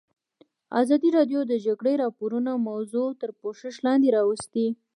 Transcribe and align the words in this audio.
ازادي 0.81 1.09
راډیو 1.17 1.41
د 1.45 1.49
د 1.51 1.53
جګړې 1.65 1.93
راپورونه 2.03 2.51
موضوع 2.69 3.07
تر 3.21 3.29
پوښښ 3.39 3.75
لاندې 3.85 4.09
راوستې. 4.17 4.67